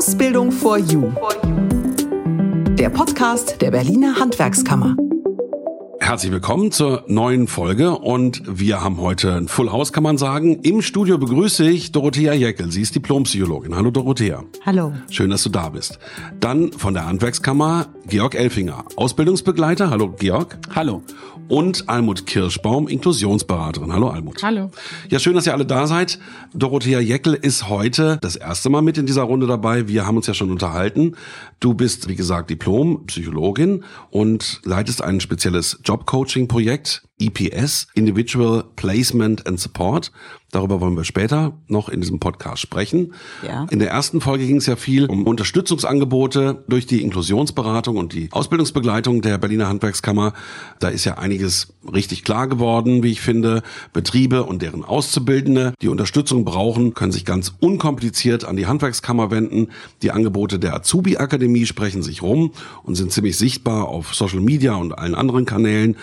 [0.00, 1.12] Ausbildung for You.
[2.78, 4.96] Der Podcast der Berliner Handwerkskammer.
[6.00, 10.60] Herzlich willkommen zur neuen Folge und wir haben heute ein Full House, kann man sagen.
[10.62, 12.72] Im Studio begrüße ich Dorothea Jeckel.
[12.72, 13.76] Sie ist Diplompsychologin.
[13.76, 14.42] Hallo Dorothea.
[14.64, 14.94] Hallo.
[15.10, 15.98] Schön, dass du da bist.
[16.40, 19.88] Dann von der Handwerkskammer Georg Elfinger, Ausbildungsbegleiter.
[19.88, 20.58] Hallo Georg.
[20.74, 21.04] Hallo.
[21.46, 23.92] Und Almut Kirschbaum, Inklusionsberaterin.
[23.92, 24.42] Hallo Almut.
[24.42, 24.72] Hallo.
[25.08, 26.18] Ja, schön, dass ihr alle da seid.
[26.52, 29.86] Dorothea Jeckel ist heute das erste Mal mit in dieser Runde dabei.
[29.86, 31.14] Wir haben uns ja schon unterhalten.
[31.60, 40.10] Du bist, wie gesagt, Diplom-Psychologin und leitest ein spezielles Job-Coaching-Projekt EPS, Individual Placement and Support.
[40.50, 43.14] Darüber wollen wir später noch in diesem Podcast sprechen.
[43.46, 43.66] Ja.
[43.70, 48.28] In der ersten Folge ging es ja viel um Unterstützungsangebote durch die Inklusionsberatung und die
[48.32, 50.32] Ausbildungsbegleitung der Berliner Handwerkskammer.
[50.80, 53.62] Da ist ja einiges richtig klar geworden, wie ich finde.
[53.92, 59.68] Betriebe und deren Auszubildende, die Unterstützung brauchen, können sich ganz unkompliziert an die Handwerkskammer wenden.
[60.02, 64.98] Die Angebote der Azubi-Akademie sprechen sich rum und sind ziemlich sichtbar auf Social Media und
[64.98, 65.96] allen anderen Kanälen.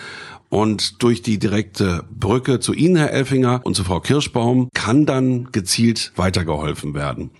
[0.50, 5.52] Und durch die direkte Brücke zu Ihnen, Herr Elfinger, und zu Frau Kirschbaum kann dann
[5.52, 7.30] gezielt weitergeholfen werden.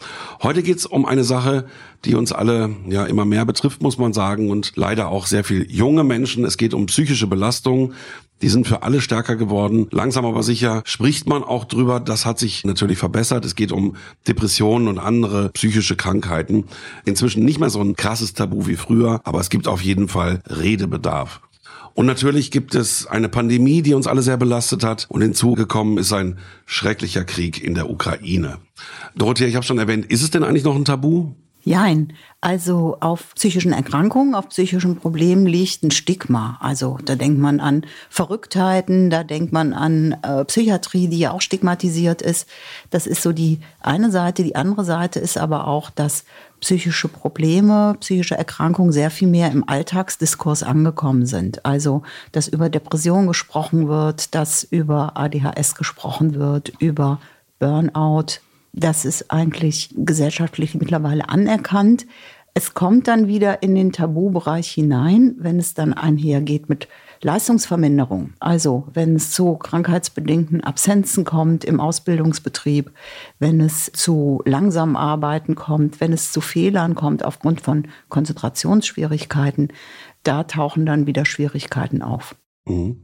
[0.42, 1.66] Heute geht es um eine Sache,
[2.04, 5.70] die uns alle ja immer mehr betrifft, muss man sagen, und leider auch sehr viel
[5.70, 6.44] junge Menschen.
[6.44, 7.94] Es geht um psychische Belastungen.
[8.40, 9.88] Die sind für alle stärker geworden.
[9.90, 11.98] Langsam aber sicher spricht man auch drüber.
[11.98, 13.44] Das hat sich natürlich verbessert.
[13.44, 13.96] Es geht um
[14.28, 16.64] Depressionen und andere psychische Krankheiten.
[17.04, 20.40] Inzwischen nicht mehr so ein krasses Tabu wie früher, aber es gibt auf jeden Fall
[20.46, 21.40] Redebedarf.
[21.98, 25.06] Und natürlich gibt es eine Pandemie, die uns alle sehr belastet hat.
[25.08, 28.58] Und hinzugekommen ist ein schrecklicher Krieg in der Ukraine.
[29.16, 31.32] Dorothea, ich habe schon erwähnt, ist es denn eigentlich noch ein Tabu?
[31.68, 36.56] Nein, also auf psychischen Erkrankungen, auf psychischen Problemen liegt ein Stigma.
[36.60, 41.42] Also da denkt man an Verrücktheiten, da denkt man an äh, Psychiatrie, die ja auch
[41.42, 42.48] stigmatisiert ist.
[42.88, 44.44] Das ist so die eine Seite.
[44.44, 46.24] Die andere Seite ist aber auch, dass
[46.60, 51.66] psychische Probleme, psychische Erkrankungen sehr viel mehr im Alltagsdiskurs angekommen sind.
[51.66, 52.02] Also,
[52.32, 57.20] dass über Depression gesprochen wird, dass über ADHS gesprochen wird, über
[57.58, 58.40] Burnout.
[58.72, 62.06] Das ist eigentlich gesellschaftlich mittlerweile anerkannt.
[62.54, 66.88] Es kommt dann wieder in den Tabubereich hinein, wenn es dann einhergeht mit
[67.22, 72.92] Leistungsverminderung, also wenn es zu krankheitsbedingten Absenzen kommt im Ausbildungsbetrieb,
[73.38, 79.68] wenn es zu langsamen Arbeiten kommt, wenn es zu Fehlern kommt aufgrund von Konzentrationsschwierigkeiten,
[80.22, 82.36] da tauchen dann wieder Schwierigkeiten auf.
[82.68, 82.96] Mhm.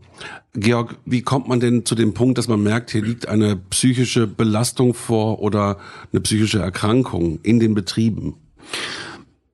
[0.54, 4.26] Georg, wie kommt man denn zu dem Punkt, dass man merkt, hier liegt eine psychische
[4.26, 5.78] Belastung vor oder
[6.12, 8.34] eine psychische Erkrankung in den Betrieben?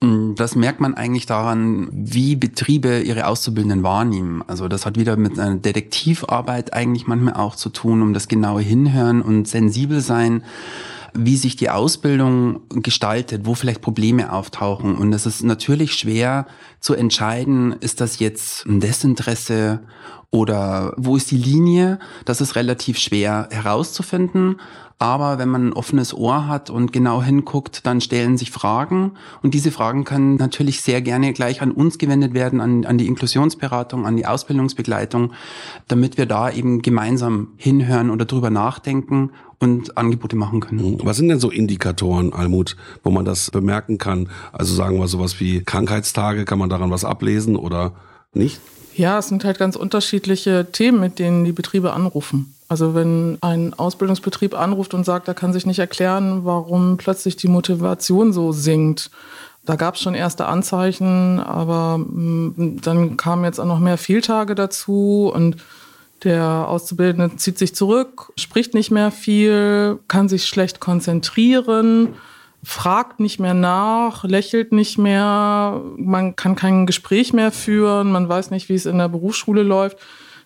[0.02, 4.42] Mm, das merkt man eigentlich daran, wie Betriebe ihre Auszubildenden wahrnehmen.
[4.46, 8.62] Also das hat wieder mit einer Detektivarbeit eigentlich manchmal auch zu tun, um das genaue
[8.62, 10.42] Hinhören und sensibel sein
[11.14, 14.96] wie sich die Ausbildung gestaltet, wo vielleicht Probleme auftauchen.
[14.96, 16.46] Und es ist natürlich schwer
[16.80, 19.80] zu entscheiden, ist das jetzt ein Desinteresse
[20.30, 21.98] oder wo ist die Linie?
[22.24, 24.56] Das ist relativ schwer herauszufinden.
[25.02, 29.12] Aber wenn man ein offenes Ohr hat und genau hinguckt, dann stellen sich Fragen.
[29.42, 33.06] Und diese Fragen können natürlich sehr gerne gleich an uns gewendet werden, an, an die
[33.06, 35.32] Inklusionsberatung, an die Ausbildungsbegleitung,
[35.88, 40.92] damit wir da eben gemeinsam hinhören oder drüber nachdenken und Angebote machen können.
[40.92, 40.98] Mhm.
[41.02, 44.28] Was sind denn so Indikatoren, Almut, wo man das bemerken kann?
[44.52, 47.92] Also sagen wir sowas wie Krankheitstage, kann man daran was ablesen oder
[48.34, 48.60] nicht?
[49.00, 52.54] Ja, es sind halt ganz unterschiedliche Themen, mit denen die Betriebe anrufen.
[52.68, 57.48] Also wenn ein Ausbildungsbetrieb anruft und sagt, er kann sich nicht erklären, warum plötzlich die
[57.48, 59.10] Motivation so sinkt.
[59.64, 64.54] Da gab es schon erste Anzeichen, aber mm, dann kamen jetzt auch noch mehr Fehltage
[64.54, 65.56] dazu und
[66.22, 72.16] der Auszubildende zieht sich zurück, spricht nicht mehr viel, kann sich schlecht konzentrieren
[72.62, 78.50] fragt nicht mehr nach, lächelt nicht mehr, man kann kein Gespräch mehr führen, man weiß
[78.50, 79.98] nicht, wie es in der Berufsschule läuft.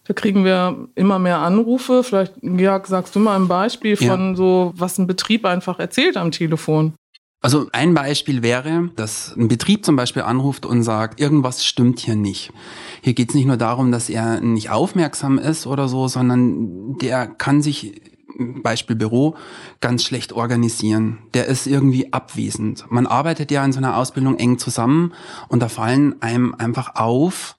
[0.06, 2.04] Da kriegen wir immer mehr Anrufe.
[2.04, 4.36] Vielleicht, Georg, sagst du mal ein Beispiel von ja.
[4.36, 6.92] so, was ein Betrieb einfach erzählt am Telefon.
[7.41, 12.16] Also ein Beispiel wäre, dass ein Betrieb zum Beispiel anruft und sagt, irgendwas stimmt hier
[12.16, 12.53] nicht.
[13.03, 17.27] Hier geht es nicht nur darum, dass er nicht aufmerksam ist oder so, sondern der
[17.27, 18.00] kann sich
[18.63, 19.36] Beispiel Büro,
[19.81, 21.19] ganz schlecht organisieren.
[21.34, 22.84] Der ist irgendwie abwesend.
[22.91, 25.13] Man arbeitet ja in so einer Ausbildung eng zusammen
[25.48, 27.57] und da fallen einem einfach auf,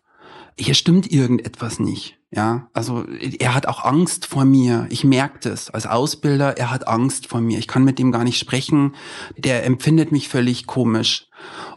[0.58, 2.18] hier stimmt irgendetwas nicht.
[2.32, 3.06] Ja, also
[3.40, 4.88] er hat auch Angst vor mir.
[4.90, 6.58] Ich merke das als Ausbilder.
[6.58, 7.60] Er hat Angst vor mir.
[7.60, 8.94] Ich kann mit ihm gar nicht sprechen.
[9.38, 11.30] Der empfindet mich völlig komisch.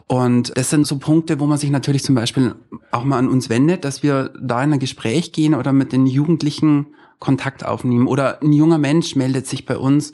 [0.07, 2.55] Und das sind so Punkte, wo man sich natürlich zum Beispiel
[2.91, 6.05] auch mal an uns wendet, dass wir da in ein Gespräch gehen oder mit den
[6.05, 6.87] Jugendlichen
[7.19, 8.07] Kontakt aufnehmen.
[8.07, 10.11] Oder ein junger Mensch meldet sich bei uns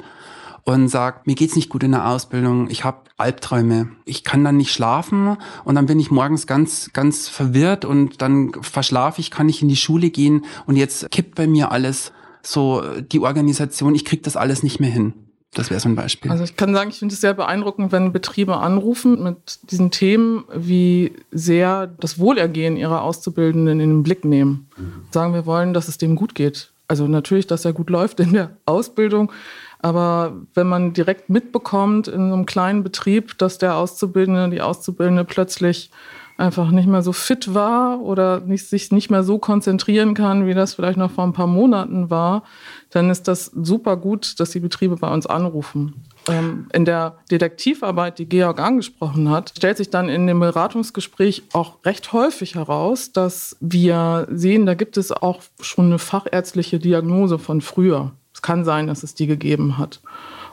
[0.63, 4.57] und sagt, mir geht's nicht gut in der Ausbildung, ich habe Albträume, ich kann dann
[4.57, 9.45] nicht schlafen und dann bin ich morgens ganz, ganz verwirrt und dann verschlafe ich, kann
[9.45, 12.11] nicht in die Schule gehen und jetzt kippt bei mir alles
[12.41, 15.13] so die Organisation, ich krieg das alles nicht mehr hin.
[15.53, 16.29] Das wäre so ein Beispiel.
[16.31, 20.43] Also ich kann sagen, ich finde es sehr beeindruckend, wenn Betriebe anrufen mit diesen Themen,
[20.53, 24.67] wie sehr das Wohlergehen ihrer Auszubildenden in den Blick nehmen.
[25.11, 26.73] Sagen, wir wollen, dass es dem gut geht.
[26.87, 29.31] Also natürlich, dass er gut läuft in der Ausbildung,
[29.79, 35.25] aber wenn man direkt mitbekommt in so einem kleinen Betrieb, dass der Auszubildende, die Auszubildende
[35.25, 35.91] plötzlich
[36.37, 40.53] einfach nicht mehr so fit war oder nicht, sich nicht mehr so konzentrieren kann, wie
[40.53, 42.43] das vielleicht noch vor ein paar Monaten war,
[42.89, 46.03] dann ist das super gut, dass die Betriebe bei uns anrufen.
[46.27, 51.77] Ähm, in der Detektivarbeit, die Georg angesprochen hat, stellt sich dann in dem Beratungsgespräch auch
[51.85, 57.61] recht häufig heraus, dass wir sehen, da gibt es auch schon eine fachärztliche Diagnose von
[57.61, 58.13] früher.
[58.33, 60.01] Es kann sein, dass es die gegeben hat.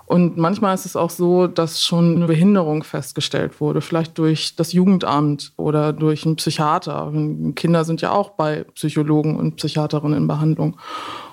[0.06, 4.72] Und manchmal ist es auch so, dass schon eine Behinderung festgestellt wurde, vielleicht durch das
[4.72, 7.10] Jugendamt oder durch einen Psychiater.
[7.54, 10.76] Kinder sind ja auch bei Psychologen und Psychiaterinnen in Behandlung.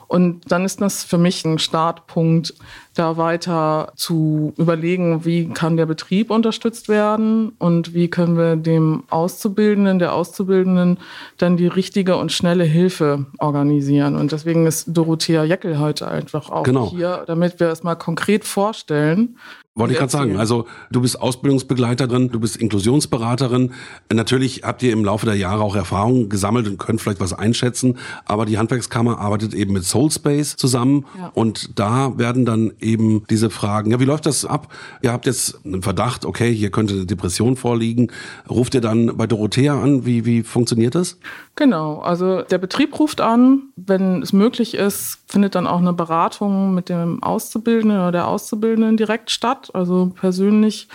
[0.10, 2.56] Und dann ist das für mich ein Startpunkt,
[2.96, 9.04] da weiter zu überlegen, wie kann der Betrieb unterstützt werden und wie können wir dem
[9.12, 10.98] Auszubildenden, der Auszubildenden
[11.38, 14.16] dann die richtige und schnelle Hilfe organisieren.
[14.16, 16.90] Und deswegen ist Dorothea Jeckel heute einfach auch genau.
[16.90, 19.38] hier, damit wir es mal konkret vorstellen,
[19.80, 20.38] wollte ich gerade sagen.
[20.38, 23.72] Also du bist Ausbildungsbegleiterin, du bist Inklusionsberaterin.
[24.14, 27.98] Natürlich habt ihr im Laufe der Jahre auch Erfahrungen gesammelt und könnt vielleicht was einschätzen.
[28.26, 31.32] Aber die Handwerkskammer arbeitet eben mit Soulspace zusammen ja.
[31.34, 33.92] und da werden dann eben diese Fragen.
[33.92, 34.72] Ja, wie läuft das ab?
[35.02, 38.12] Ihr habt jetzt einen Verdacht, okay, hier könnte eine Depression vorliegen.
[38.50, 40.06] Ruft ihr dann bei Dorothea an?
[40.06, 41.18] Wie wie funktioniert das?
[41.60, 42.00] Genau.
[42.00, 46.88] Also der Betrieb ruft an, wenn es möglich ist, findet dann auch eine Beratung mit
[46.88, 50.88] dem Auszubildenden oder der Auszubildenden direkt statt also persönlich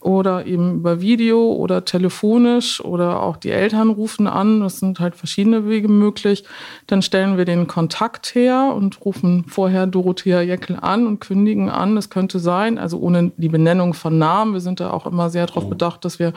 [0.00, 4.60] oder eben über Video oder telefonisch oder auch die Eltern rufen an.
[4.60, 6.44] Das sind halt verschiedene Wege möglich.
[6.86, 11.96] Dann stellen wir den Kontakt her und rufen vorher Dorothea Jeckel an und kündigen an.
[11.96, 14.52] Es könnte sein, also ohne die Benennung von Namen.
[14.52, 16.32] Wir sind da auch immer sehr darauf bedacht, dass wir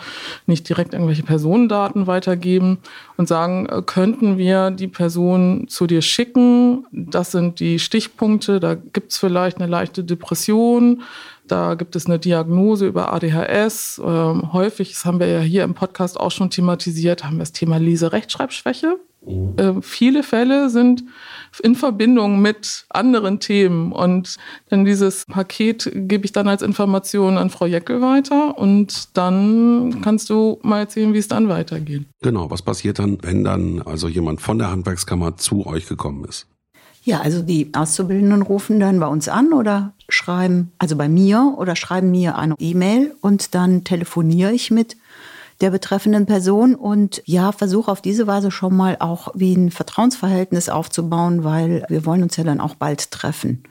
[0.47, 2.79] nicht direkt irgendwelche Personendaten weitergeben
[3.21, 6.85] und sagen, äh, könnten wir die Person zu dir schicken?
[6.91, 8.59] Das sind die Stichpunkte.
[8.59, 11.01] Da gibt es vielleicht eine leichte Depression
[11.51, 14.01] da gibt es eine Diagnose über ADHS.
[14.03, 17.51] Ähm, häufig, das haben wir ja hier im Podcast auch schon thematisiert, haben wir das
[17.51, 18.97] Thema Leserechtschreibschwäche.
[19.25, 19.53] Mhm.
[19.57, 21.03] Äh, viele Fälle sind
[21.63, 23.91] in Verbindung mit anderen Themen.
[23.91, 24.37] Und
[24.69, 30.29] dann dieses Paket gebe ich dann als Information an Frau Jeckel weiter und dann kannst
[30.29, 32.05] du mal erzählen, wie es dann weitergeht.
[32.21, 36.47] Genau, was passiert dann, wenn dann also jemand von der Handwerkskammer zu euch gekommen ist?
[37.03, 41.75] Ja, also die Auszubildenden rufen dann bei uns an oder schreiben, also bei mir oder
[41.75, 44.97] schreiben mir eine E-Mail und dann telefoniere ich mit
[45.61, 50.69] der betreffenden Person und ja, versuche auf diese Weise schon mal auch wie ein Vertrauensverhältnis
[50.69, 53.63] aufzubauen, weil wir wollen uns ja dann auch bald treffen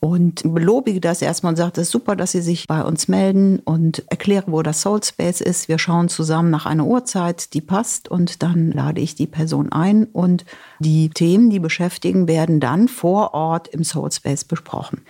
[0.00, 3.58] und belobige das erstmal und sage, das ist super, dass Sie sich bei uns melden
[3.60, 5.68] und erkläre, wo das Soul Space ist.
[5.68, 10.06] Wir schauen zusammen nach einer Uhrzeit, die passt und dann lade ich die Person ein
[10.06, 10.46] und
[10.78, 15.02] die Themen, die beschäftigen, werden dann vor Ort im Soul Space besprochen.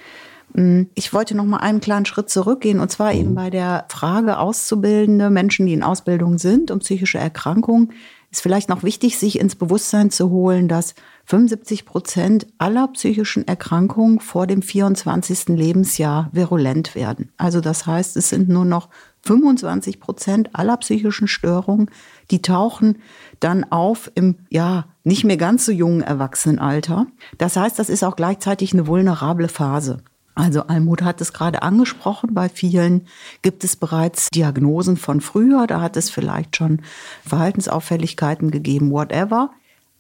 [0.55, 4.39] Mm, ich wollte noch mal einen kleinen Schritt zurückgehen und zwar eben bei der Frage
[4.39, 7.93] Auszubildende, Menschen, die in Ausbildung sind und psychische Erkrankungen,
[8.31, 10.95] ist vielleicht noch wichtig, sich ins Bewusstsein zu holen, dass
[11.27, 15.49] 75 Prozent aller psychischen Erkrankungen vor dem 24.
[15.49, 17.33] Lebensjahr virulent werden.
[17.39, 18.89] Also das heißt, es sind nur noch
[19.23, 21.91] 25 Prozent aller psychischen Störungen,
[22.31, 22.99] die tauchen
[23.41, 27.07] dann auf im, ja, nicht mehr ganz so jungen Erwachsenenalter.
[27.37, 30.03] Das heißt, das ist auch gleichzeitig eine vulnerable Phase.
[30.35, 33.07] Also Almut hat es gerade angesprochen, bei vielen
[33.43, 36.83] gibt es bereits Diagnosen von früher, da hat es vielleicht schon
[37.27, 39.51] Verhaltensauffälligkeiten gegeben, whatever.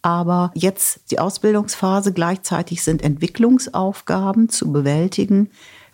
[0.03, 5.51] Aber jetzt die Ausbildungsphase, gleichzeitig sind Entwicklungsaufgaben zu bewältigen,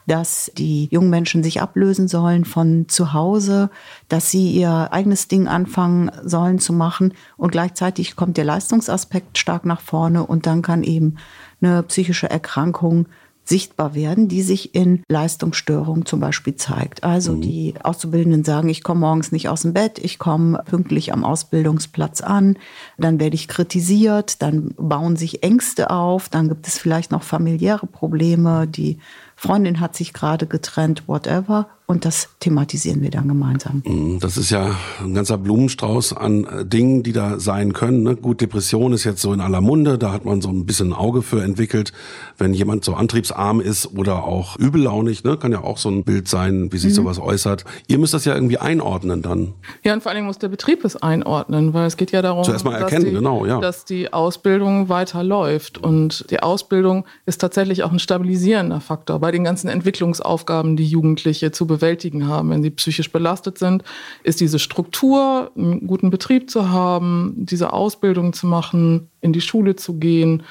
[0.07, 3.71] dass die jungen Menschen sich ablösen sollen von zu Hause,
[4.09, 7.14] dass sie ihr eigenes Ding anfangen sollen zu machen.
[7.37, 10.25] Und gleichzeitig kommt der Leistungsaspekt stark nach vorne.
[10.25, 11.16] Und dann kann eben
[11.61, 13.07] eine psychische Erkrankung
[13.48, 17.04] sichtbar werden, die sich in Leistungsstörungen zum Beispiel zeigt.
[17.04, 17.40] Also mhm.
[17.42, 22.20] die Auszubildenden sagen, ich komme morgens nicht aus dem Bett, ich komme pünktlich am Ausbildungsplatz
[22.20, 22.58] an,
[22.98, 27.86] dann werde ich kritisiert, dann bauen sich Ängste auf, dann gibt es vielleicht noch familiäre
[27.86, 28.98] Probleme, die
[29.36, 31.68] Freundin hat sich gerade getrennt, whatever.
[31.87, 33.83] Und das thematisieren wir dann gemeinsam.
[33.87, 38.02] Mhm, das ist ja ein ganzer Blumenstrauß an äh, Dingen, die da sein können.
[38.02, 38.16] Ne?
[38.16, 40.93] Gut, Depression ist jetzt so in aller Munde, da hat man so ein bisschen ein
[40.93, 41.93] Auge für entwickelt.
[42.38, 45.37] Wenn jemand so antriebsarm ist oder auch übellaunig, ne?
[45.37, 46.97] kann ja auch so ein Bild sein, wie sich mhm.
[46.97, 47.64] sowas äußert.
[47.87, 49.55] Ihr müsst das ja irgendwie einordnen dann.
[49.85, 52.43] Ja, und vor allen Dingen muss der Betrieb es einordnen, weil es geht ja darum,
[52.43, 53.61] Zuerst mal erkennen, dass, die, genau, ja.
[53.61, 55.78] dass die Ausbildung weiter läuft.
[55.78, 61.52] Und die Ausbildung ist tatsächlich auch ein stabilisierender Faktor bei den ganzen Entwicklungsaufgaben, die Jugendliche
[61.52, 62.50] zu bewältigen haben.
[62.50, 63.85] Wenn sie psychisch belastet sind,
[64.23, 69.76] ist diese Struktur, einen guten Betrieb zu haben, diese Ausbildung zu machen, in die Schule
[69.76, 70.42] zu gehen,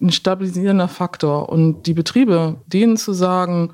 [0.00, 1.48] ein stabilisierender Faktor.
[1.48, 3.72] Und die Betriebe, denen zu sagen,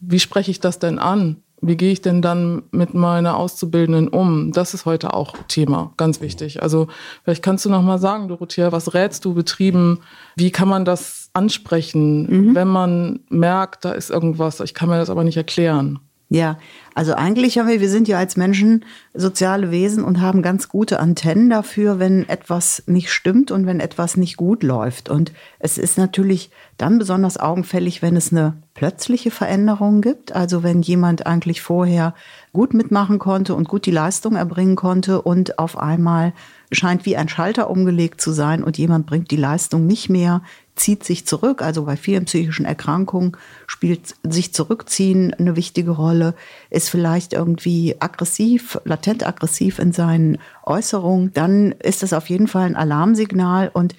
[0.00, 1.36] wie spreche ich das denn an?
[1.64, 4.50] Wie gehe ich denn dann mit meiner Auszubildenden um?
[4.50, 6.60] Das ist heute auch Thema, ganz wichtig.
[6.60, 6.88] Also
[7.22, 10.00] vielleicht kannst du noch mal sagen, Dorothea, was rätst du Betrieben?
[10.34, 12.54] Wie kann man das ansprechen, mhm.
[12.56, 16.00] wenn man merkt, da ist irgendwas, ich kann mir das aber nicht erklären?
[16.34, 16.56] Ja,
[16.94, 20.98] also eigentlich haben wir, wir sind ja als Menschen soziale Wesen und haben ganz gute
[20.98, 25.10] Antennen dafür, wenn etwas nicht stimmt und wenn etwas nicht gut läuft.
[25.10, 30.34] Und es ist natürlich dann besonders augenfällig, wenn es eine plötzliche Veränderung gibt.
[30.34, 32.14] Also wenn jemand eigentlich vorher
[32.54, 36.32] gut mitmachen konnte und gut die Leistung erbringen konnte und auf einmal
[36.72, 40.42] scheint wie ein Schalter umgelegt zu sein und jemand bringt die Leistung nicht mehr
[40.74, 41.62] zieht sich zurück.
[41.62, 43.36] Also bei vielen psychischen Erkrankungen
[43.66, 46.34] spielt sich zurückziehen eine wichtige Rolle,
[46.70, 51.32] ist vielleicht irgendwie aggressiv, latent aggressiv in seinen Äußerungen.
[51.34, 53.94] Dann ist das auf jeden Fall ein Alarmsignal und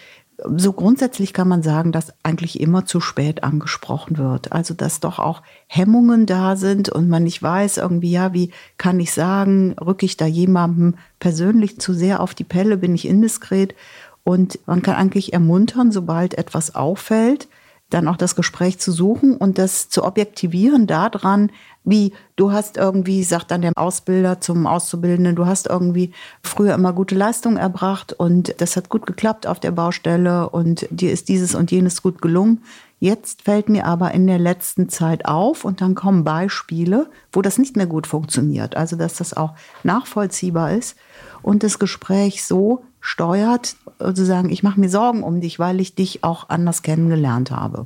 [0.55, 4.51] so grundsätzlich kann man sagen, dass eigentlich immer zu spät angesprochen wird.
[4.51, 8.99] Also dass doch auch Hemmungen da sind und man nicht weiß irgendwie, ja, wie kann
[8.99, 13.75] ich sagen, rücke ich da jemandem persönlich zu sehr auf die Pelle, bin ich indiskret
[14.23, 17.47] und man kann eigentlich ermuntern, sobald etwas auffällt,
[17.93, 21.51] dann auch das Gespräch zu suchen und das zu objektivieren daran,
[21.83, 26.93] wie du hast irgendwie, sagt dann der Ausbilder zum Auszubildenden, du hast irgendwie früher immer
[26.93, 31.55] gute Leistung erbracht und das hat gut geklappt auf der Baustelle und dir ist dieses
[31.55, 32.63] und jenes gut gelungen.
[32.99, 37.57] Jetzt fällt mir aber in der letzten Zeit auf und dann kommen Beispiele, wo das
[37.57, 38.77] nicht mehr gut funktioniert.
[38.77, 40.95] Also, dass das auch nachvollziehbar ist
[41.43, 45.93] und das Gespräch so steuert, zu sagen, ich mache mir Sorgen um dich, weil ich
[45.93, 47.85] dich auch anders kennengelernt habe.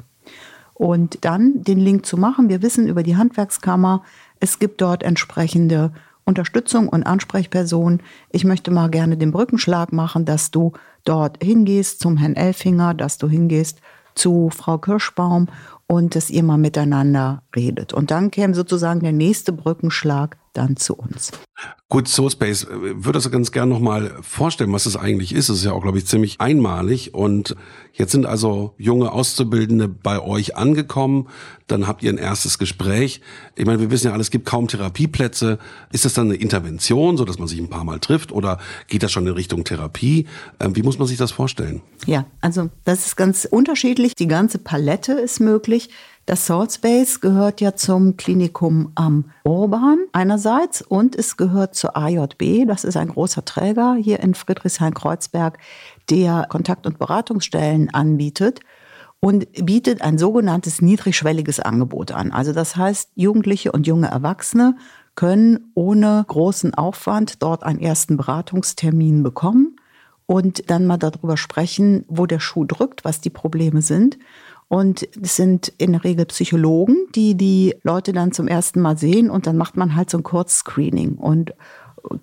[0.73, 2.49] Und dann den Link zu machen.
[2.49, 4.03] Wir wissen über die Handwerkskammer,
[4.39, 5.91] es gibt dort entsprechende
[6.23, 8.03] Unterstützung und Ansprechpersonen.
[8.31, 10.73] Ich möchte mal gerne den Brückenschlag machen, dass du
[11.03, 13.81] dort hingehst zum Herrn Elfinger, dass du hingehst
[14.13, 15.47] zu Frau Kirschbaum
[15.87, 17.93] und dass ihr mal miteinander redet.
[17.93, 21.31] Und dann käme sozusagen der nächste Brückenschlag dann zu uns.
[21.89, 25.47] Gut, Soulspace äh, würde das ganz gerne nochmal vorstellen, was das eigentlich ist.
[25.47, 27.13] Es ist ja auch, glaube ich, ziemlich einmalig.
[27.13, 27.55] Und
[27.93, 31.29] jetzt sind also junge Auszubildende bei euch angekommen.
[31.67, 33.21] Dann habt ihr ein erstes Gespräch.
[33.55, 35.59] Ich meine, wir wissen ja, es gibt kaum Therapieplätze.
[35.91, 38.33] Ist das dann eine Intervention, so dass man sich ein paar Mal trifft?
[38.33, 40.27] Oder geht das schon in Richtung Therapie?
[40.59, 41.81] Ähm, wie muss man sich das vorstellen?
[42.05, 44.13] Ja, also das ist ganz unterschiedlich.
[44.13, 45.76] Die ganze Palette ist möglich.
[46.25, 52.65] Das Salt Space gehört ja zum Klinikum am Urban einerseits und es gehört zur AJB.
[52.67, 55.57] Das ist ein großer Träger hier in Friedrichshain-Kreuzberg,
[56.09, 58.59] der Kontakt- und Beratungsstellen anbietet
[59.19, 62.31] und bietet ein sogenanntes niedrigschwelliges Angebot an.
[62.31, 64.75] Also das heißt, Jugendliche und junge Erwachsene
[65.15, 69.77] können ohne großen Aufwand dort einen ersten Beratungstermin bekommen
[70.27, 74.19] und dann mal darüber sprechen, wo der Schuh drückt, was die Probleme sind.
[74.69, 79.29] Und es sind in der Regel Psychologen, die die Leute dann zum ersten Mal sehen
[79.29, 81.53] und dann macht man halt so ein Kurzscreening und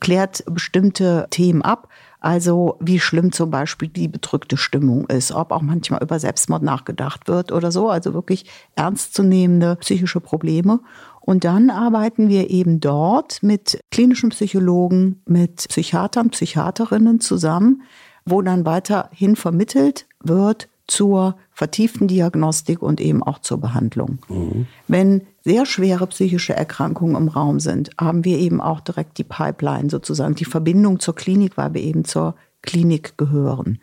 [0.00, 1.88] klärt bestimmte Themen ab.
[2.20, 7.28] Also wie schlimm zum Beispiel die bedrückte Stimmung ist, ob auch manchmal über Selbstmord nachgedacht
[7.28, 7.90] wird oder so.
[7.90, 8.46] Also wirklich
[8.76, 10.80] ernstzunehmende psychische Probleme.
[11.20, 17.82] Und dann arbeiten wir eben dort mit klinischen Psychologen, mit Psychiatern, Psychiaterinnen zusammen,
[18.24, 24.18] wo dann weiterhin vermittelt wird, zur vertieften Diagnostik und eben auch zur Behandlung.
[24.28, 24.66] Mhm.
[24.88, 29.90] Wenn sehr schwere psychische Erkrankungen im Raum sind, haben wir eben auch direkt die Pipeline
[29.90, 33.78] sozusagen, die Verbindung zur Klinik, weil wir eben zur Klinik gehören.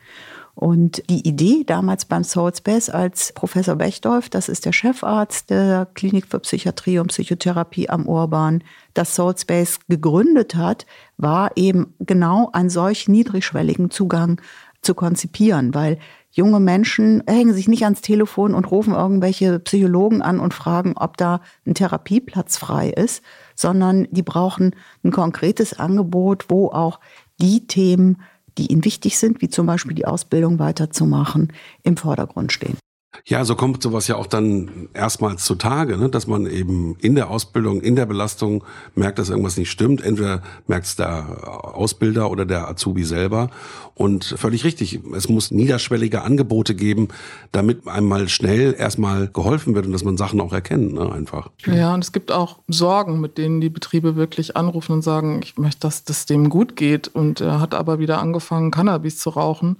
[0.54, 5.88] Und die Idee damals beim Soul Space als Professor Bechdolf, das ist der Chefarzt der
[5.94, 10.86] Klinik für Psychiatrie und Psychotherapie am Urban, das Soul Space gegründet hat,
[11.18, 14.42] war eben genau einen solch niedrigschwelligen Zugang
[14.82, 16.00] zu konzipieren, weil
[16.32, 21.18] junge Menschen hängen sich nicht ans Telefon und rufen irgendwelche Psychologen an und fragen, ob
[21.18, 23.22] da ein Therapieplatz frei ist,
[23.56, 27.00] sondern die brauchen ein konkretes Angebot, wo auch
[27.40, 28.22] die Themen,
[28.58, 32.78] die ihnen wichtig sind, wie zum Beispiel die Ausbildung weiterzumachen, im Vordergrund stehen.
[33.26, 36.10] Ja, so kommt sowas ja auch dann erstmals zutage, ne?
[36.10, 38.64] dass man eben in der Ausbildung, in der Belastung
[38.96, 40.02] merkt, dass irgendwas nicht stimmt.
[40.02, 43.50] Entweder merkt es der Ausbilder oder der Azubi selber.
[43.96, 47.10] Und völlig richtig, es muss niederschwellige Angebote geben,
[47.52, 51.12] damit einem mal schnell erstmal geholfen wird und dass man Sachen auch erkennt, ne?
[51.12, 51.50] einfach.
[51.66, 55.58] Ja, und es gibt auch Sorgen, mit denen die Betriebe wirklich anrufen und sagen, ich
[55.58, 57.10] möchte, dass das dem gut geht.
[57.10, 59.78] Und er hat aber wieder angefangen, Cannabis zu rauchen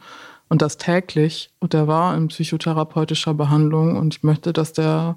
[0.52, 1.50] und das täglich.
[1.60, 5.16] Und der war in psychotherapeutischer Behandlung und ich möchte, dass der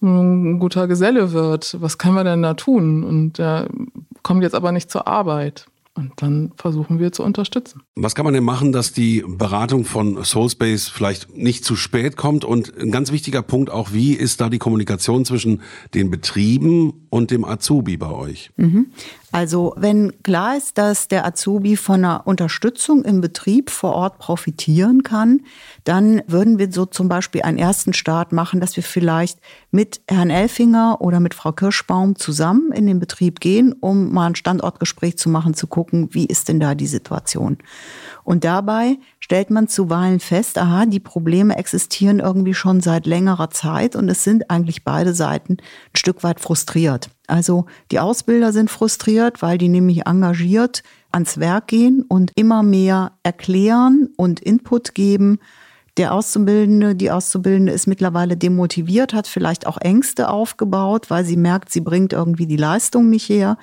[0.00, 1.76] ein guter Geselle wird.
[1.80, 3.04] Was können wir denn da tun?
[3.04, 3.68] Und der
[4.22, 5.66] kommt jetzt aber nicht zur Arbeit.
[5.94, 7.82] Und dann versuchen wir zu unterstützen.
[7.96, 12.46] Was kann man denn machen, dass die Beratung von Soulspace vielleicht nicht zu spät kommt?
[12.46, 15.60] Und ein ganz wichtiger Punkt auch, wie ist da die Kommunikation zwischen
[15.92, 18.50] den Betrieben und dem Azubi bei euch?
[18.56, 18.86] Mhm.
[19.32, 25.02] Also wenn klar ist, dass der Azubi von einer Unterstützung im Betrieb vor Ort profitieren
[25.02, 25.40] kann,
[25.84, 29.38] dann würden wir so zum Beispiel einen ersten Start machen, dass wir vielleicht
[29.70, 34.34] mit Herrn Elfinger oder mit Frau Kirschbaum zusammen in den Betrieb gehen, um mal ein
[34.34, 37.58] Standortgespräch zu machen, zu gucken, wie ist denn da die Situation.
[38.24, 43.96] Und dabei stellt man zuweilen fest, aha, die Probleme existieren irgendwie schon seit längerer Zeit
[43.96, 47.10] und es sind eigentlich beide Seiten ein Stück weit frustriert.
[47.26, 53.12] Also die Ausbilder sind frustriert, weil die nämlich engagiert ans Werk gehen und immer mehr
[53.22, 55.38] erklären und Input geben.
[55.98, 61.70] Der Auszubildende, die Auszubildende ist mittlerweile demotiviert, hat vielleicht auch Ängste aufgebaut, weil sie merkt,
[61.70, 63.58] sie bringt irgendwie die Leistung nicht her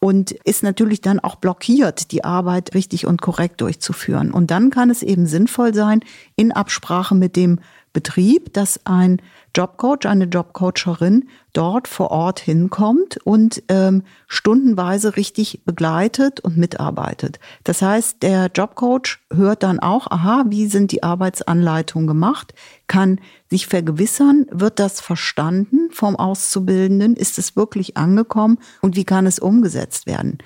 [0.00, 4.32] und ist natürlich dann auch blockiert, die Arbeit richtig und korrekt durchzuführen.
[4.32, 6.00] Und dann kann es eben sinnvoll sein,
[6.36, 7.60] in Absprache mit dem
[7.92, 9.20] Betrieb, dass ein
[9.56, 17.40] Jobcoach, eine Jobcoacherin dort vor Ort hinkommt und ähm, stundenweise richtig begleitet und mitarbeitet.
[17.64, 22.54] Das heißt, der Jobcoach hört dann auch, aha, wie sind die Arbeitsanleitungen gemacht,
[22.86, 23.20] kann
[23.50, 29.40] sich vergewissern, wird das verstanden vom Auszubildenden, ist es wirklich angekommen und wie kann es
[29.40, 30.38] umgesetzt werden.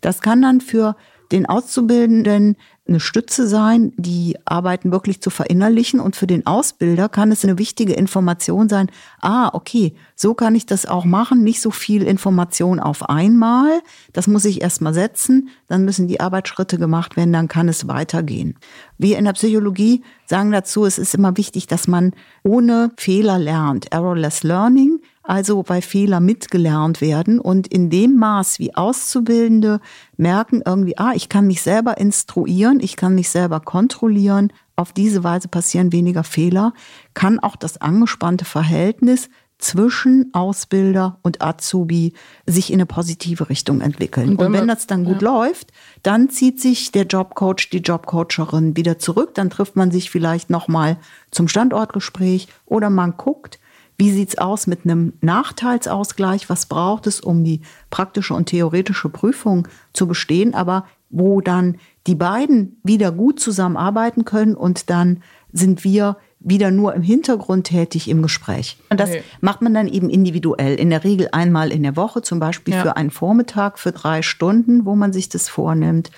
[0.00, 0.94] Das kann dann für
[1.32, 6.00] den Auszubildenden eine Stütze sein, die Arbeiten wirklich zu verinnerlichen.
[6.00, 10.66] Und für den Ausbilder kann es eine wichtige Information sein, ah, okay, so kann ich
[10.66, 13.80] das auch machen, nicht so viel Information auf einmal.
[14.12, 18.58] Das muss ich erstmal setzen, dann müssen die Arbeitsschritte gemacht werden, dann kann es weitergehen.
[18.98, 23.92] Wir in der Psychologie sagen dazu, es ist immer wichtig, dass man ohne Fehler lernt.
[23.92, 29.80] Errorless Learning also bei Fehler mitgelernt werden und in dem Maß, wie Auszubildende
[30.16, 35.22] merken irgendwie, ah, ich kann mich selber instruieren, ich kann mich selber kontrollieren, auf diese
[35.22, 36.72] Weise passieren weniger Fehler,
[37.14, 39.28] kann auch das angespannte Verhältnis
[39.62, 42.14] zwischen Ausbilder und Azubi
[42.46, 44.30] sich in eine positive Richtung entwickeln.
[44.30, 45.30] Und wenn, und wenn das dann gut ja.
[45.30, 50.50] läuft, dann zieht sich der Jobcoach, die Jobcoacherin wieder zurück, dann trifft man sich vielleicht
[50.50, 50.96] nochmal
[51.30, 53.60] zum Standortgespräch oder man guckt,
[53.98, 56.48] wie sieht's aus mit einem Nachteilsausgleich?
[56.48, 60.54] Was braucht es, um die praktische und theoretische Prüfung zu bestehen?
[60.54, 61.76] Aber wo dann
[62.06, 68.08] die beiden wieder gut zusammenarbeiten können und dann sind wir wieder nur im Hintergrund tätig
[68.08, 68.78] im Gespräch.
[68.90, 69.22] Und das okay.
[69.40, 72.82] macht man dann eben individuell, in der Regel einmal in der Woche, zum Beispiel ja.
[72.82, 76.10] für einen Vormittag für drei Stunden, wo man sich das vornimmt.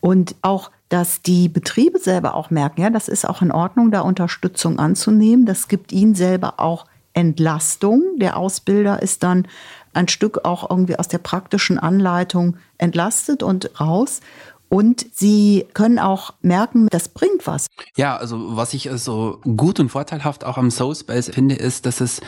[0.00, 4.00] Und auch, dass die Betriebe selber auch merken, ja, das ist auch in Ordnung, da
[4.00, 5.44] Unterstützung anzunehmen.
[5.44, 8.02] Das gibt ihnen selber auch Entlastung.
[8.18, 9.48] Der Ausbilder ist dann
[9.94, 14.20] ein Stück auch irgendwie aus der praktischen Anleitung entlastet und raus.
[14.68, 17.68] Und sie können auch merken, das bringt was.
[17.96, 22.00] Ja, also was ich so gut und vorteilhaft auch am Soul Space finde, ist, dass
[22.00, 22.20] es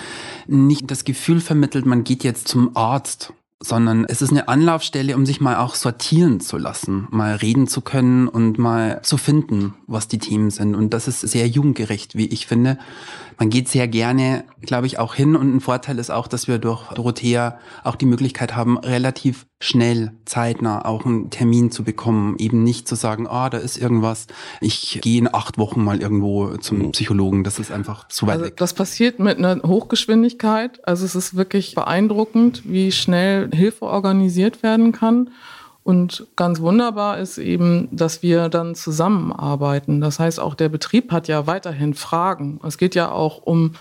[0.47, 5.27] nicht das Gefühl vermittelt, man geht jetzt zum Arzt sondern es ist eine Anlaufstelle, um
[5.27, 10.07] sich mal auch sortieren zu lassen, mal reden zu können und mal zu finden, was
[10.07, 10.77] die Themen sind.
[10.77, 12.79] Und das ist sehr jugendgerecht, wie ich finde.
[13.37, 15.35] Man geht sehr gerne, glaube ich, auch hin.
[15.35, 20.13] Und ein Vorteil ist auch, dass wir durch Dorothea auch die Möglichkeit haben, relativ schnell,
[20.25, 22.37] zeitnah auch einen Termin zu bekommen.
[22.39, 24.27] Eben nicht zu sagen, ah, da ist irgendwas,
[24.61, 27.43] ich gehe in acht Wochen mal irgendwo zum Psychologen.
[27.43, 28.57] Das ist einfach zu weit also weg.
[28.57, 30.87] Das passiert mit einer Hochgeschwindigkeit.
[30.87, 35.31] Also es ist wirklich beeindruckend, wie schnell Hilfe organisiert werden kann.
[35.83, 40.01] Und ganz wunderbar ist eben, dass wir dann zusammenarbeiten.
[40.01, 42.61] Das heißt, auch der Betrieb hat ja weiterhin Fragen.
[42.63, 43.73] Es geht ja auch um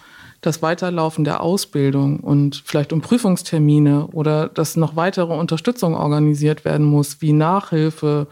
[0.48, 6.86] das Weiterlaufen der Ausbildung und vielleicht um Prüfungstermine oder dass noch weitere Unterstützung organisiert werden
[6.86, 8.28] muss, wie Nachhilfe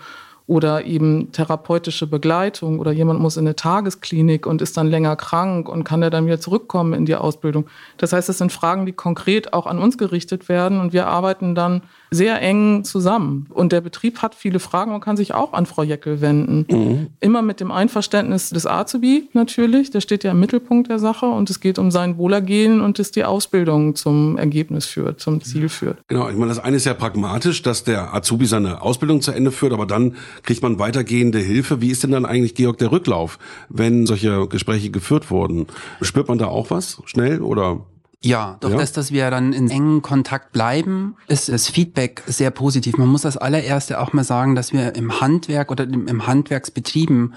[0.47, 5.67] oder eben therapeutische Begleitung oder jemand muss in eine Tagesklinik und ist dann länger krank
[5.67, 7.65] und kann er dann wieder zurückkommen in die Ausbildung.
[7.97, 11.56] Das heißt, es sind Fragen, die konkret auch an uns gerichtet werden und wir arbeiten
[11.56, 11.82] dann
[12.15, 13.47] sehr eng zusammen.
[13.49, 16.65] Und der Betrieb hat viele Fragen und kann sich auch an Frau Jeckel wenden.
[16.69, 17.08] Mhm.
[17.19, 21.49] Immer mit dem Einverständnis des Azubi natürlich, der steht ja im Mittelpunkt der Sache und
[21.49, 25.99] es geht um sein Wohlergehen und dass die Ausbildung zum Ergebnis führt, zum Ziel führt.
[26.08, 29.51] Genau, ich meine, das eine ist ja pragmatisch, dass der Azubi seine Ausbildung zu Ende
[29.51, 31.82] führt, aber dann kriegt man weitergehende Hilfe.
[31.82, 33.38] Wie ist denn dann eigentlich, Georg, der Rücklauf,
[33.69, 35.67] wenn solche Gespräche geführt wurden?
[36.01, 37.82] Spürt man da auch was schnell oder?
[38.25, 38.79] Ja, durch ja.
[38.79, 42.97] das, dass wir dann in engen Kontakt bleiben, ist das Feedback sehr positiv.
[42.97, 47.35] Man muss als allererste auch mal sagen, dass wir im Handwerk oder im Handwerksbetrieben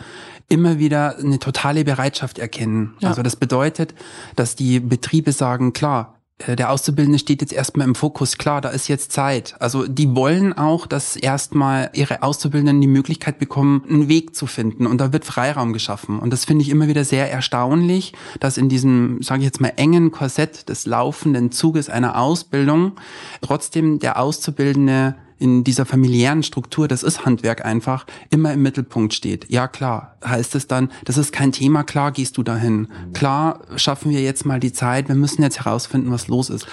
[0.49, 2.95] immer wieder eine totale Bereitschaft erkennen.
[3.01, 3.11] Ja.
[3.11, 3.95] Also das bedeutet,
[4.35, 8.39] dass die Betriebe sagen, klar, der Auszubildende steht jetzt erstmal im Fokus.
[8.39, 9.57] Klar, da ist jetzt Zeit.
[9.59, 14.87] Also die wollen auch, dass erstmal ihre Auszubildenden die Möglichkeit bekommen, einen Weg zu finden.
[14.87, 16.21] Und da wird Freiraum geschaffen.
[16.21, 19.73] Und das finde ich immer wieder sehr erstaunlich, dass in diesem, sage ich jetzt mal,
[19.77, 22.93] engen Korsett des laufenden Zuges einer Ausbildung
[23.41, 29.51] trotzdem der Auszubildende in dieser familiären Struktur, das ist Handwerk einfach, immer im Mittelpunkt steht.
[29.51, 32.89] Ja, klar, heißt es dann, das ist kein Thema, klar gehst du dahin.
[33.15, 36.67] Klar schaffen wir jetzt mal die Zeit, wir müssen jetzt herausfinden, was los ist.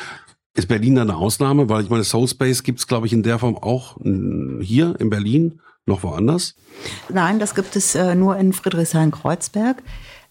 [0.55, 1.67] Ist Berlin da eine Ausnahme?
[1.67, 5.59] Weil ich meine, Soulspace gibt es, glaube ich, in der Form auch hier in Berlin,
[5.85, 6.55] noch woanders?
[7.09, 9.83] Nein, das gibt es äh, nur in Friedrichshain-Kreuzberg.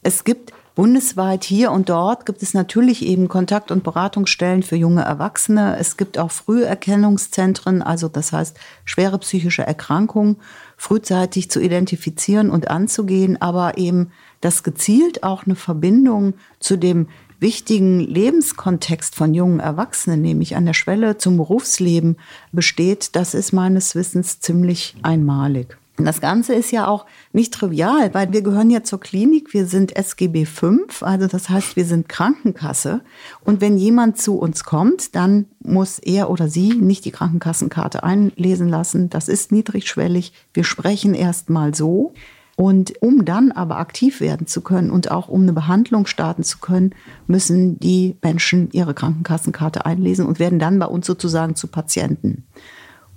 [0.03, 5.03] Es gibt Bundesweit hier und dort gibt es natürlich eben Kontakt- und Beratungsstellen für junge
[5.03, 5.77] Erwachsene.
[5.79, 10.37] Es gibt auch Früherkennungszentren, also das heißt schwere psychische Erkrankungen
[10.77, 14.11] frühzeitig zu identifizieren und anzugehen, aber eben
[14.41, 17.07] das gezielt auch eine Verbindung zu dem
[17.39, 22.17] wichtigen Lebenskontext von jungen Erwachsenen, nämlich an der Schwelle zum Berufsleben
[22.53, 25.79] besteht, das ist meines Wissens ziemlich einmalig.
[25.97, 29.97] Das Ganze ist ja auch nicht trivial, weil wir gehören ja zur Klinik, wir sind
[29.97, 33.03] SGB 5, also das heißt, wir sind Krankenkasse.
[33.45, 38.69] Und wenn jemand zu uns kommt, dann muss er oder sie nicht die Krankenkassenkarte einlesen
[38.69, 39.09] lassen.
[39.09, 40.33] Das ist niedrigschwellig.
[40.53, 42.13] Wir sprechen erst mal so.
[42.57, 46.59] Und um dann aber aktiv werden zu können und auch um eine Behandlung starten zu
[46.59, 46.95] können,
[47.27, 52.45] müssen die Menschen ihre Krankenkassenkarte einlesen und werden dann bei uns sozusagen zu Patienten.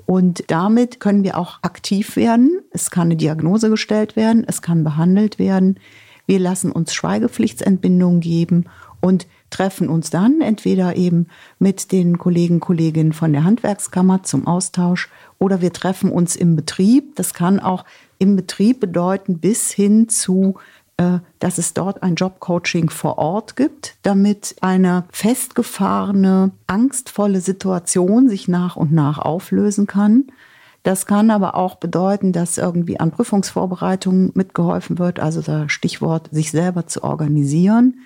[0.07, 2.61] Und damit können wir auch aktiv werden.
[2.71, 5.79] Es kann eine Diagnose gestellt werden, es kann behandelt werden.
[6.25, 8.65] Wir lassen uns Schweigepflichtsentbindung geben
[9.01, 11.27] und treffen uns dann entweder eben
[11.59, 17.15] mit den Kollegen, Kolleginnen von der Handwerkskammer zum Austausch oder wir treffen uns im Betrieb.
[17.17, 17.83] Das kann auch
[18.17, 20.55] im Betrieb bedeuten bis hin zu
[21.39, 28.75] dass es dort ein Jobcoaching vor Ort gibt, damit eine festgefahrene, angstvolle Situation sich nach
[28.75, 30.25] und nach auflösen kann.
[30.81, 36.49] Das kann aber auch bedeuten, dass irgendwie an Prüfungsvorbereitungen mitgeholfen wird, also das Stichwort sich
[36.49, 37.99] selber zu organisieren.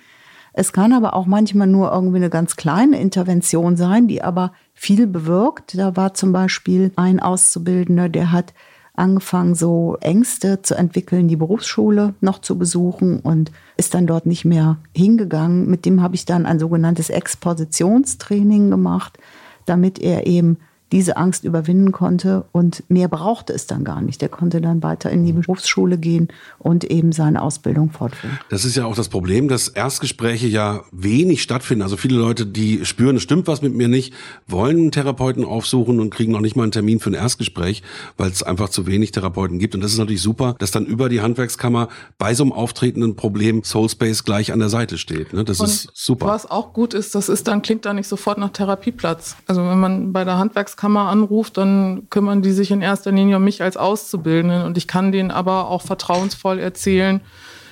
[0.52, 5.06] Es kann aber auch manchmal nur irgendwie eine ganz kleine Intervention sein, die aber viel
[5.06, 5.78] bewirkt.
[5.78, 8.52] Da war zum Beispiel ein Auszubildender, der hat
[8.94, 14.44] angefangen, so Ängste zu entwickeln, die Berufsschule noch zu besuchen und ist dann dort nicht
[14.44, 15.68] mehr hingegangen.
[15.68, 19.18] Mit dem habe ich dann ein sogenanntes Expositionstraining gemacht,
[19.64, 20.58] damit er eben
[20.92, 24.20] diese Angst überwinden konnte und mehr brauchte es dann gar nicht.
[24.20, 26.28] Der konnte dann weiter in die Berufsschule gehen
[26.58, 28.38] und eben seine Ausbildung fortführen.
[28.50, 31.82] Das ist ja auch das Problem, dass Erstgespräche ja wenig stattfinden.
[31.82, 34.12] Also viele Leute, die spüren, es stimmt was mit mir nicht,
[34.46, 37.82] wollen einen Therapeuten aufsuchen und kriegen noch nicht mal einen Termin für ein Erstgespräch,
[38.18, 39.74] weil es einfach zu wenig Therapeuten gibt.
[39.74, 43.64] Und das ist natürlich super, dass dann über die Handwerkskammer bei so einem auftretenden Problem
[43.64, 45.32] Soulspace gleich an der Seite steht.
[45.32, 45.42] Ne?
[45.44, 46.26] Das und ist super.
[46.26, 49.36] Was auch gut ist, das ist dann klingt da nicht sofort nach Therapieplatz.
[49.46, 53.36] Also wenn man bei der Handwerkskammer Handwerkskammer anruft, dann kümmern die sich in erster Linie
[53.36, 57.20] um mich als Auszubildenden und ich kann denen aber auch vertrauensvoll erzählen,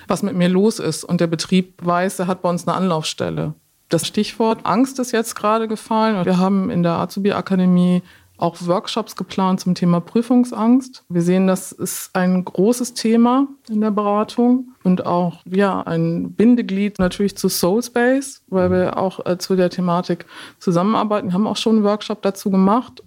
[0.07, 1.05] was mit mir los ist.
[1.05, 3.55] Und der Betrieb weiß, er hat bei uns eine Anlaufstelle.
[3.89, 6.25] Das Stichwort Angst ist jetzt gerade gefallen.
[6.25, 8.03] Wir haben in der Azubi-Akademie
[8.41, 11.05] auch Workshops geplant zum Thema Prüfungsangst.
[11.09, 16.99] Wir sehen, das ist ein großes Thema in der Beratung und auch ja, ein Bindeglied
[16.99, 20.27] natürlich zu Soulspace, weil wir auch äh, zu der Thematik
[20.59, 21.29] zusammenarbeiten.
[21.29, 23.03] Wir haben auch schon einen Workshop dazu gemacht.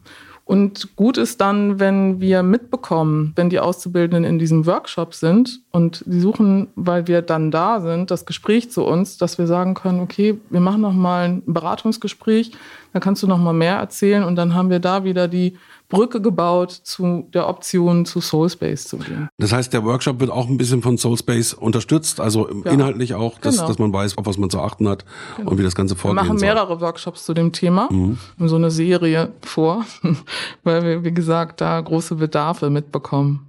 [0.46, 6.04] Und gut ist dann, wenn wir mitbekommen, wenn die Auszubildenden in diesem Workshop sind und
[6.06, 10.02] sie suchen, weil wir dann da sind, das Gespräch zu uns, dass wir sagen können,
[10.02, 12.52] okay, wir machen noch mal ein Beratungsgespräch,
[12.94, 15.58] dann kannst du noch mal mehr erzählen und dann haben wir da wieder die
[15.90, 19.30] Brücke gebaut zu der Option, zu Soulspace zu gehen.
[19.38, 22.72] Das heißt, der Workshop wird auch ein bisschen von Soulspace unterstützt, also ja.
[22.72, 23.68] inhaltlich auch, dass, genau.
[23.68, 25.06] dass man weiß, auf was man zu achten hat
[25.38, 25.52] genau.
[25.52, 26.24] und wie das Ganze vorgeht.
[26.24, 28.18] Wir machen mehrere Workshops zu dem Thema, mhm.
[28.40, 29.86] so eine Serie vor,
[30.64, 33.48] weil wir, wie gesagt, da große Bedarfe mitbekommen.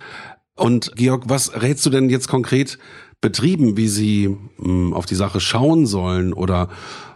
[0.57, 2.79] Und Georg, was rätst du denn jetzt konkret
[3.25, 6.69] Betrieben, wie sie mh, hm, auf die Sache schauen sollen oder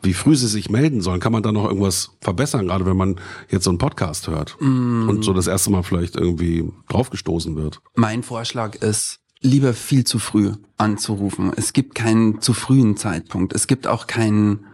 [0.02, 1.20] wie früh sie sich melden sollen?
[1.20, 3.16] Kann man da noch irgendwas verbessern, gerade wenn man
[3.50, 5.06] jetzt so einen Podcast hört mm.
[5.06, 7.82] und so das erste Mal vielleicht irgendwie draufgestoßen wird?
[7.94, 11.52] Mein Vorschlag ist, lieber viel zu früh anzurufen.
[11.54, 13.52] Es gibt keinen zu frühen Zeitpunkt.
[13.52, 14.64] Es gibt auch keinen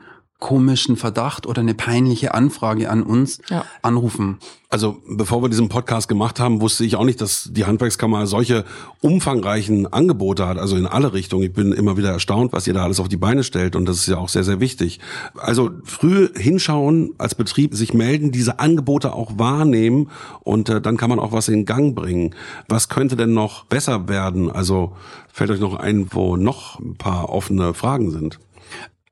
[0.41, 3.65] komischen Verdacht oder eine peinliche Anfrage an uns ja.
[3.83, 4.39] anrufen.
[4.69, 8.65] Also bevor wir diesen Podcast gemacht haben, wusste ich auch nicht, dass die Handwerkskammer solche
[9.01, 11.45] umfangreichen Angebote hat, also in alle Richtungen.
[11.45, 13.99] Ich bin immer wieder erstaunt, was ihr da alles auf die Beine stellt und das
[13.99, 15.01] ist ja auch sehr, sehr wichtig.
[15.37, 21.09] Also früh hinschauen als Betrieb, sich melden, diese Angebote auch wahrnehmen und äh, dann kann
[21.09, 22.35] man auch was in Gang bringen.
[22.69, 24.51] Was könnte denn noch besser werden?
[24.51, 24.97] Also
[25.33, 28.41] fällt euch noch ein, wo noch ein paar offene Fragen sind?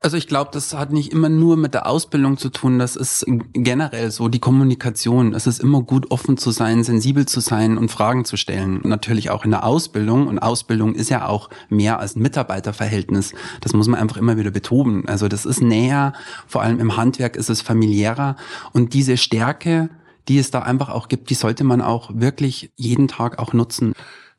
[0.03, 3.25] Also ich glaube, das hat nicht immer nur mit der Ausbildung zu tun, das ist
[3.53, 5.33] generell so die Kommunikation.
[5.33, 8.81] Es ist immer gut, offen zu sein, sensibel zu sein und Fragen zu stellen.
[8.83, 10.27] Natürlich auch in der Ausbildung.
[10.27, 13.33] Und Ausbildung ist ja auch mehr als ein Mitarbeiterverhältnis.
[13.61, 15.07] Das muss man einfach immer wieder betonen.
[15.07, 16.11] Also das ist näher,
[16.47, 18.35] vor allem im Handwerk ist es familiärer.
[18.73, 19.89] Und diese Stärke,
[20.27, 23.93] die es da einfach auch gibt, die sollte man auch wirklich jeden Tag auch nutzen.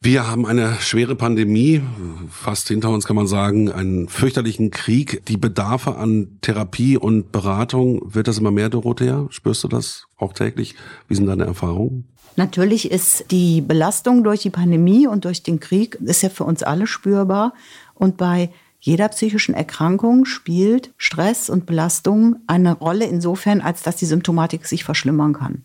[0.05, 1.81] Wir haben eine schwere Pandemie,
[2.29, 5.25] fast hinter uns kann man sagen, einen fürchterlichen Krieg.
[5.25, 9.27] Die Bedarfe an Therapie und Beratung, wird das immer mehr, Dorothea?
[9.31, 10.75] Spürst du das auch täglich?
[11.09, 12.07] Wie sind deine Erfahrungen?
[12.37, 16.63] Natürlich ist die Belastung durch die Pandemie und durch den Krieg, ist ja für uns
[16.63, 17.55] alle spürbar.
[17.95, 24.05] Und bei jeder psychischen Erkrankung spielt Stress und Belastung eine Rolle insofern, als dass die
[24.05, 25.65] Symptomatik sich verschlimmern kann.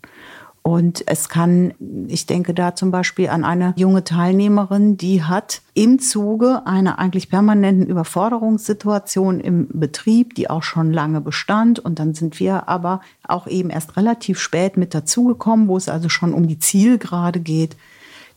[0.61, 1.73] Und es kann,
[2.07, 7.29] ich denke da zum Beispiel an eine junge Teilnehmerin, die hat im Zuge einer eigentlich
[7.29, 11.79] permanenten Überforderungssituation im Betrieb, die auch schon lange bestand.
[11.79, 16.09] Und dann sind wir aber auch eben erst relativ spät mit dazugekommen, wo es also
[16.09, 17.77] schon um die Zielgerade geht,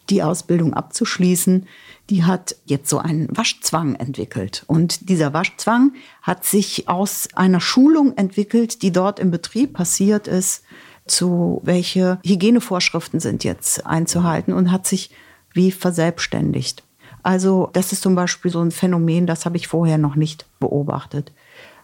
[0.09, 1.67] die Ausbildung abzuschließen.
[2.09, 4.65] Die hat jetzt so einen Waschzwang entwickelt.
[4.69, 10.63] Und dieser Waschzwang hat sich aus einer Schulung entwickelt, die dort im Betrieb passiert ist
[11.07, 15.11] zu welche Hygienevorschriften sind jetzt einzuhalten und hat sich
[15.53, 16.83] wie verselbstständigt.
[17.23, 21.33] Also das ist zum Beispiel so ein Phänomen, das habe ich vorher noch nicht beobachtet.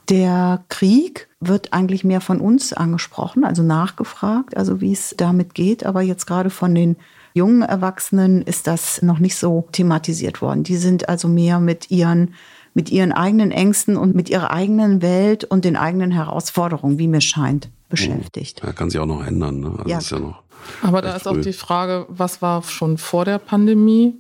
[0.09, 5.85] Der Krieg wird eigentlich mehr von uns angesprochen, also nachgefragt, also wie es damit geht.
[5.85, 6.97] Aber jetzt gerade von den
[7.35, 10.65] jungen Erwachsenen ist das noch nicht so thematisiert worden.
[10.65, 12.35] Die sind also mehr mit ihren,
[12.79, 17.21] mit ihren eigenen Ängsten und mit ihrer eigenen Welt und den eigenen Herausforderungen, wie mir
[17.21, 18.63] scheint, beschäftigt.
[18.65, 19.59] Ja, kann sich auch noch ändern.
[19.59, 19.73] Ne?
[19.79, 19.99] Also ja.
[19.99, 20.45] Ist ja noch
[20.81, 21.31] Aber da ist früh.
[21.31, 24.15] auch die Frage, was war schon vor der Pandemie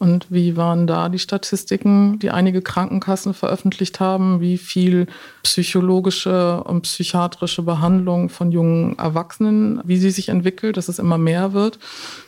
[0.00, 5.06] und wie waren da die Statistiken, die einige Krankenkassen veröffentlicht haben, wie viel
[5.44, 11.52] psychologische und psychiatrische Behandlung von jungen Erwachsenen, wie sie sich entwickelt, dass es immer mehr
[11.52, 11.78] wird,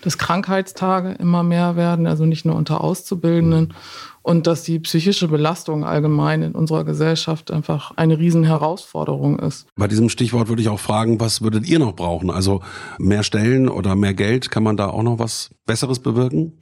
[0.02, 3.64] dass Krankheitstage immer mehr werden, also nicht nur unter Auszubildenden.
[3.70, 9.66] Mhm und dass die psychische Belastung allgemein in unserer Gesellschaft einfach eine Riesenherausforderung ist.
[9.76, 12.30] Bei diesem Stichwort würde ich auch fragen, was würdet ihr noch brauchen?
[12.30, 12.60] Also
[12.98, 16.52] mehr Stellen oder mehr Geld, kann man da auch noch was Besseres bewirken?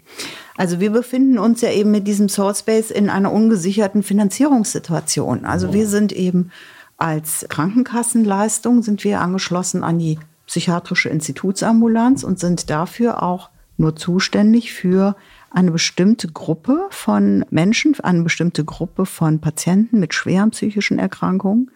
[0.57, 5.45] Also wir befinden uns ja eben mit diesem Source Space in einer ungesicherten Finanzierungssituation.
[5.45, 6.51] Also wir sind eben
[6.97, 14.73] als Krankenkassenleistung sind wir angeschlossen an die psychiatrische Institutsambulanz und sind dafür auch nur zuständig
[14.75, 15.17] für
[15.51, 21.71] eine bestimmte Gruppe von Menschen, eine bestimmte Gruppe von Patienten mit schweren psychischen Erkrankungen.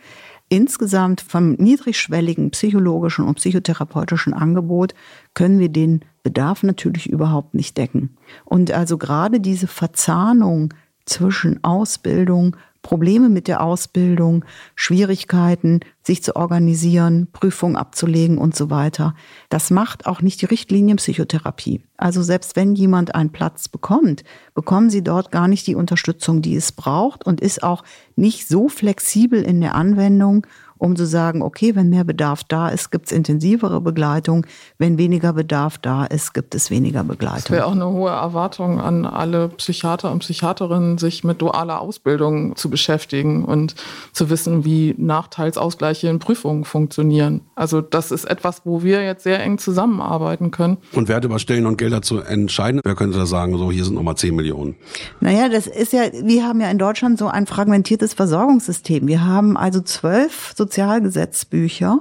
[0.49, 4.95] Insgesamt vom niedrigschwelligen psychologischen und psychotherapeutischen Angebot
[5.33, 8.17] können wir den Bedarf natürlich überhaupt nicht decken.
[8.45, 10.73] Und also gerade diese Verzahnung
[11.07, 14.45] zwischen Ausbildung, Probleme mit der Ausbildung,
[14.77, 19.17] Schwierigkeiten, sich zu organisieren, Prüfungen abzulegen und so weiter.
[19.49, 21.81] Das macht auch nicht die Richtlinienpsychotherapie.
[21.97, 24.23] Also selbst wenn jemand einen Platz bekommt,
[24.55, 27.83] bekommen sie dort gar nicht die Unterstützung, die es braucht und ist auch
[28.15, 30.47] nicht so flexibel in der Anwendung
[30.85, 34.47] um zu sagen, okay, wenn mehr Bedarf da ist, gibt es intensivere Begleitung.
[34.77, 37.45] Wenn weniger Bedarf da ist, gibt es weniger Begleitung.
[37.45, 42.55] Das wäre auch eine hohe Erwartung an alle Psychiater und Psychiaterinnen, sich mit dualer Ausbildung
[42.57, 43.75] zu beschäftigen und
[44.13, 47.41] zu wissen, wie Nachteilsausgleiche in Prüfungen funktionieren.
[47.55, 50.77] Also das ist etwas, wo wir jetzt sehr eng zusammenarbeiten können.
[50.93, 53.95] Und Werte über Stellen und Gelder zu entscheiden, wer könnte da sagen, so hier sind
[53.95, 54.77] nochmal 10 Millionen?
[55.21, 59.07] Naja, das ist ja, wir haben ja in Deutschland so ein fragmentiertes Versorgungssystem.
[59.07, 62.01] Wir haben also zwölf sozusagen Sozialgesetzbücher,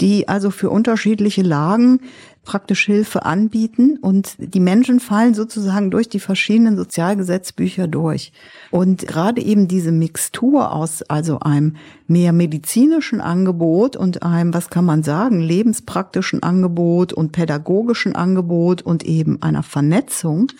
[0.00, 2.00] die also für unterschiedliche Lagen
[2.42, 8.32] praktisch Hilfe anbieten und die Menschen fallen sozusagen durch die verschiedenen Sozialgesetzbücher durch.
[8.70, 11.76] Und gerade eben diese Mixtur aus also einem
[12.08, 19.04] mehr medizinischen Angebot und einem, was kann man sagen, lebenspraktischen Angebot und pädagogischen Angebot und
[19.04, 20.50] eben einer Vernetzung,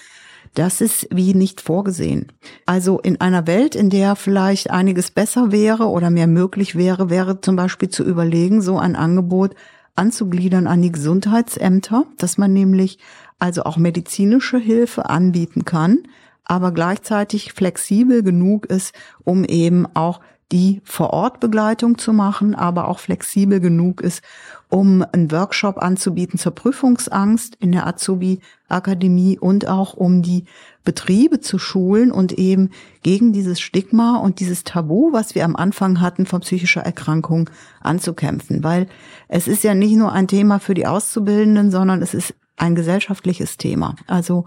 [0.58, 2.32] das ist wie nicht vorgesehen.
[2.66, 7.40] Also in einer Welt, in der vielleicht einiges besser wäre oder mehr möglich wäre, wäre
[7.40, 9.54] zum Beispiel zu überlegen, so ein Angebot
[9.94, 12.98] anzugliedern an die Gesundheitsämter, dass man nämlich
[13.38, 16.00] also auch medizinische Hilfe anbieten kann,
[16.44, 23.60] aber gleichzeitig flexibel genug ist, um eben auch die Vor-Ort-Begleitung zu machen, aber auch flexibel
[23.60, 24.22] genug ist,
[24.70, 30.44] um einen Workshop anzubieten zur Prüfungsangst in der Azubi-Akademie und auch um die
[30.84, 32.70] Betriebe zu schulen und eben
[33.02, 38.64] gegen dieses Stigma und dieses Tabu, was wir am Anfang hatten von psychischer Erkrankung anzukämpfen.
[38.64, 38.86] Weil
[39.28, 43.58] es ist ja nicht nur ein Thema für die Auszubildenden, sondern es ist ein gesellschaftliches
[43.58, 43.96] Thema.
[44.06, 44.46] Also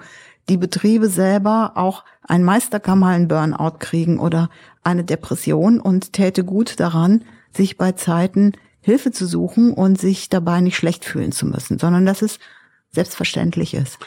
[0.50, 4.50] die Betriebe selber auch ein Meister kann mal einen Burnout kriegen oder
[4.84, 7.24] eine Depression und täte gut daran,
[7.56, 12.06] sich bei Zeiten Hilfe zu suchen und sich dabei nicht schlecht fühlen zu müssen, sondern
[12.06, 12.40] dass es
[12.92, 14.00] selbstverständlich ist.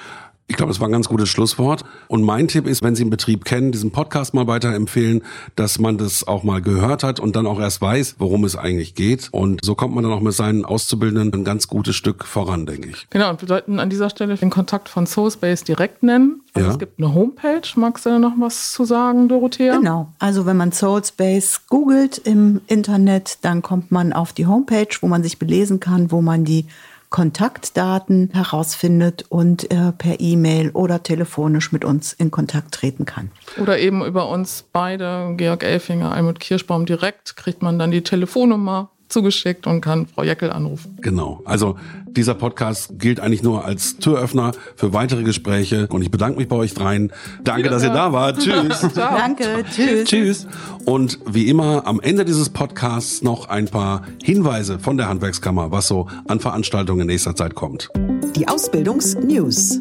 [0.46, 1.85] Ich glaube, das war ein ganz gutes Schlusswort.
[2.07, 5.22] Und mein Tipp ist, wenn Sie einen Betrieb kennen, diesen Podcast mal weiterempfehlen,
[5.57, 8.94] dass man das auch mal gehört hat und dann auch erst weiß, worum es eigentlich
[8.94, 9.30] geht.
[9.33, 12.90] Und so kommt man dann auch mit seinen Auszubildenden ein ganz gutes Stück voran, denke
[12.90, 13.07] ich.
[13.09, 16.42] Genau, und wir sollten an dieser Stelle den Kontakt von Soulspace direkt nennen.
[16.52, 16.72] Also ja.
[16.74, 17.62] es gibt eine Homepage.
[17.76, 19.78] Magst du da noch was zu sagen, Dorothea?
[19.78, 20.12] Genau.
[20.18, 25.22] Also wenn man Soulspace googelt im Internet, dann kommt man auf die Homepage, wo man
[25.22, 26.66] sich belesen kann, wo man die
[27.14, 33.31] Kontaktdaten herausfindet und äh, per E-Mail oder telefonisch mit uns in Kontakt treten kann.
[33.57, 38.90] Oder eben über uns beide, Georg Elfinger, Almut Kirschbaum direkt, kriegt man dann die Telefonnummer
[39.08, 40.96] zugeschickt und kann Frau Jeckel anrufen.
[41.00, 41.42] Genau.
[41.44, 46.48] Also dieser Podcast gilt eigentlich nur als Türöffner für weitere Gespräche und ich bedanke mich
[46.48, 47.12] bei euch dreien.
[47.42, 48.38] Danke, dass ihr da wart.
[48.38, 48.88] Tschüss.
[48.94, 49.64] Danke.
[49.74, 50.04] Tschüss.
[50.08, 50.46] Tschüss.
[50.84, 55.88] Und wie immer am Ende dieses Podcasts noch ein paar Hinweise von der Handwerkskammer, was
[55.88, 57.90] so an Veranstaltungen in nächster Zeit kommt.
[58.36, 59.80] Die Ausbildungsnews.